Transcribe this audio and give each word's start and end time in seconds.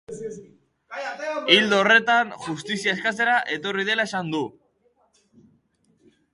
Ildo 1.55 1.81
horretan, 1.81 2.33
justizia 2.47 2.95
eskatzera 2.97 3.37
etorri 3.59 3.87
dela 3.93 4.09
esan 4.11 4.35
du. 4.35 4.43